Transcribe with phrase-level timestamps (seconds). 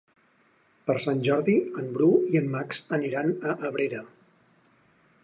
[0.87, 4.03] Per Sant Jordi en Bru i en Max aniran a Abrera.